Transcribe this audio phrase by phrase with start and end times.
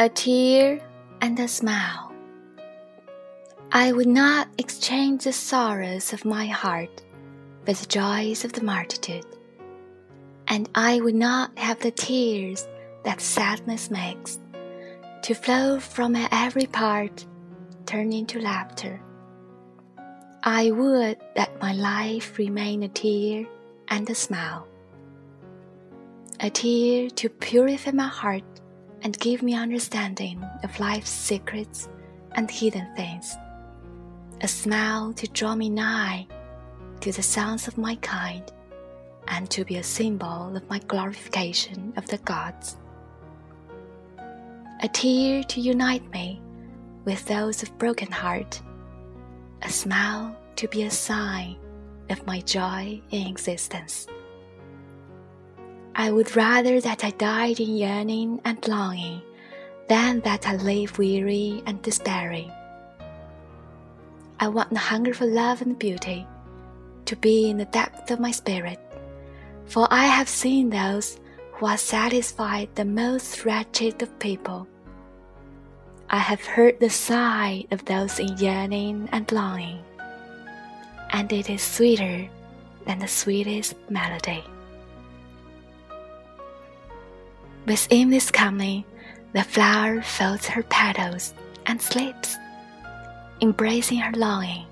[0.00, 0.80] a tear
[1.20, 2.10] and a smile.
[3.70, 7.02] I would not exchange the sorrows of my heart
[7.66, 9.26] for the joys of the multitude,
[10.48, 12.66] and I would not have the tears
[13.04, 14.38] that sadness makes
[15.20, 17.26] to flow from every part
[17.84, 19.02] turn into laughter.
[20.42, 23.46] I would that my life remain a tear
[23.88, 24.66] and a smile,
[26.40, 28.49] a tear to purify my heart
[29.02, 31.88] and give me understanding of life's secrets
[32.32, 33.36] and hidden things.
[34.42, 36.26] A smile to draw me nigh
[37.00, 38.50] to the sons of my kind,
[39.28, 42.76] and to be a symbol of my glorification of the gods.
[44.82, 46.40] A tear to unite me
[47.04, 48.60] with those of broken heart,
[49.62, 51.56] a smile to be a sign
[52.10, 54.06] of my joy in existence.
[55.94, 59.22] I would rather that I died in yearning and longing
[59.88, 62.52] than that I live weary and despairing.
[64.38, 66.26] I want the hunger for love and beauty
[67.06, 68.78] to be in the depth of my spirit,
[69.66, 71.18] for I have seen those
[71.52, 74.68] who are satisfied the most wretched of people.
[76.08, 79.82] I have heard the sigh of those in yearning and longing,
[81.10, 82.28] and it is sweeter
[82.86, 84.44] than the sweetest melody.
[87.70, 88.84] Within this coming,
[89.32, 91.34] the flower folds her petals
[91.66, 92.36] and sleeps,
[93.40, 94.66] embracing her longing.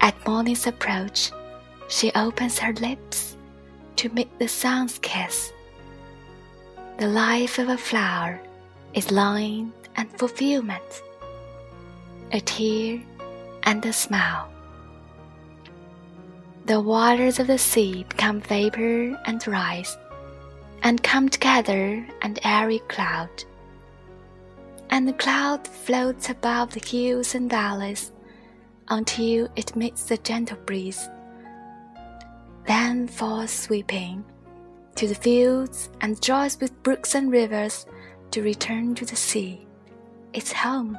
[0.00, 1.30] At morning's approach,
[1.86, 3.36] she opens her lips
[3.98, 5.52] to meet the sun's kiss.
[6.98, 8.40] The life of a flower
[8.92, 11.02] is longing and fulfillment,
[12.32, 13.00] a tear
[13.62, 14.50] and a smile.
[16.66, 19.96] The waters of the sea become vapor and rise
[20.82, 23.44] and come together an airy cloud.
[24.90, 28.12] And the cloud floats above the hills and valleys
[28.88, 31.08] until it meets the gentle breeze,
[32.66, 34.24] then falls sweeping
[34.96, 37.86] to the fields and joys with brooks and rivers
[38.32, 39.66] to return to the sea,
[40.32, 40.98] its home.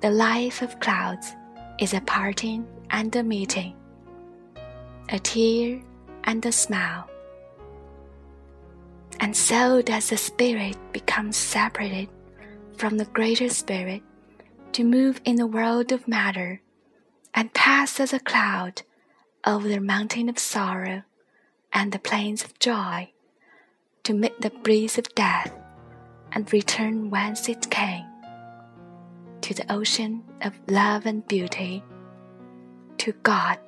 [0.00, 1.32] The life of clouds
[1.78, 3.76] is a parting and a meeting,
[5.10, 5.80] a tear
[6.24, 7.08] and a smile
[9.20, 12.08] and so does the spirit become separated
[12.76, 14.02] from the greater spirit
[14.72, 16.60] to move in the world of matter
[17.34, 18.82] and pass as a cloud
[19.46, 21.02] over the mountain of sorrow
[21.72, 23.10] and the plains of joy
[24.02, 25.52] to meet the breeze of death
[26.32, 28.04] and return whence it came
[29.40, 31.82] to the ocean of love and beauty
[32.98, 33.58] to God.